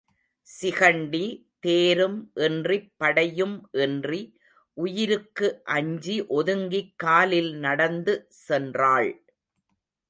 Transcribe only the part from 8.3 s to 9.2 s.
சென்றாள்.